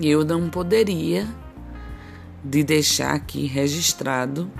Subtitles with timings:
[0.00, 1.28] eu não poderia
[2.42, 4.50] de deixar aqui registrado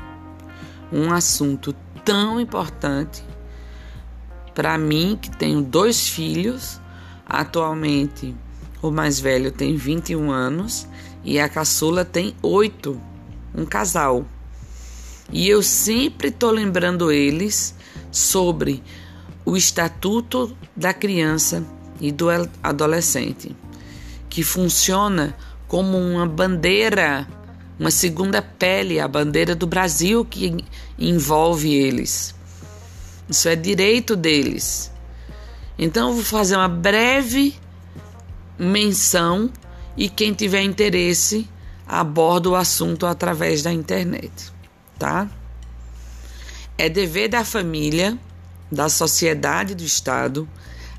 [0.93, 1.75] um assunto
[2.05, 3.25] tão importante
[4.55, 6.81] para mim que tenho dois filhos,
[7.25, 8.35] atualmente
[8.83, 10.87] o mais velho tem 21 anos
[11.25, 13.01] e a caçula tem 8,
[13.55, 14.27] um casal.
[15.33, 17.75] E eu sempre estou lembrando eles
[18.11, 18.83] sobre
[19.45, 21.65] o Estatuto da Criança
[22.01, 22.27] e do
[22.63, 23.55] Adolescente,
[24.31, 27.27] que funciona como uma bandeira,
[27.79, 30.65] uma segunda pele, a bandeira do Brasil que
[30.97, 32.35] envolve eles.
[33.29, 34.91] Isso é direito deles.
[35.77, 37.55] Então eu vou fazer uma breve
[38.59, 39.51] menção
[39.97, 41.49] e quem tiver interesse
[41.87, 44.53] aborda o assunto através da internet,
[44.99, 45.29] tá?
[46.79, 48.17] É dever da família,
[48.71, 50.49] da sociedade, do Estado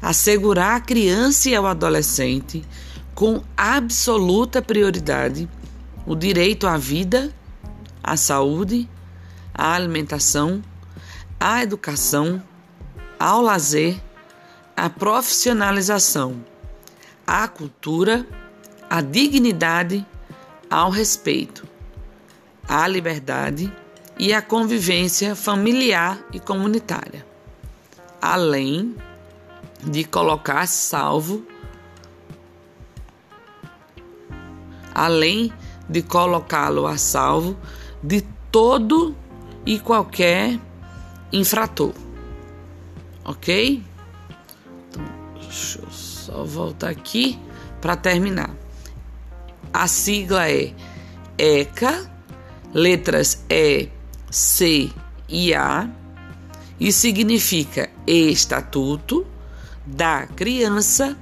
[0.02, 2.66] assegurar a criança e ao adolescente
[3.14, 5.48] com absoluta prioridade
[6.06, 7.32] o direito à vida,
[8.04, 8.90] à saúde,
[9.54, 10.62] à alimentação,
[11.40, 12.42] à educação,
[13.20, 14.02] ao lazer,
[14.76, 16.44] à profissionalização,
[17.26, 18.26] à cultura,
[18.90, 20.06] à dignidade,
[20.70, 21.68] ao respeito,
[22.68, 23.72] à liberdade
[24.18, 27.26] e à convivência familiar e comunitária,
[28.22, 28.96] além
[29.84, 31.46] de colocar salvo,
[34.94, 35.52] além
[35.90, 37.58] de colocá-lo a salvo
[38.02, 39.16] de todo
[39.66, 40.60] e qualquer
[41.32, 41.94] infrator.
[43.24, 43.84] Ok?
[44.90, 45.04] Então,
[45.40, 47.40] deixa eu só voltar aqui
[47.80, 48.56] para terminar.
[49.74, 50.74] A sigla é
[51.38, 52.12] ECA,
[52.74, 53.90] letras E,
[54.30, 54.90] C
[55.30, 55.90] e A,
[56.80, 59.26] e significa Estatuto
[59.86, 61.18] da Criança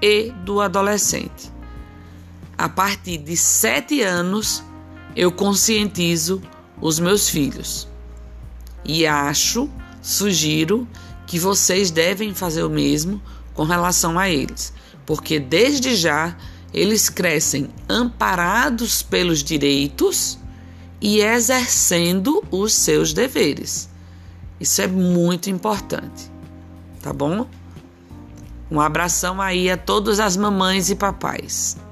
[0.00, 1.53] e do Adolescente.
[2.64, 4.64] A partir de sete anos,
[5.14, 6.40] eu conscientizo
[6.80, 7.86] os meus filhos
[8.82, 9.68] e acho,
[10.00, 10.88] sugiro
[11.26, 13.20] que vocês devem fazer o mesmo
[13.52, 14.72] com relação a eles,
[15.04, 16.38] porque desde já
[16.72, 20.38] eles crescem amparados pelos direitos
[21.02, 23.90] e exercendo os seus deveres.
[24.58, 26.32] Isso é muito importante,
[27.02, 27.46] tá bom?
[28.70, 31.83] Um abração aí a todas as mamães e papais.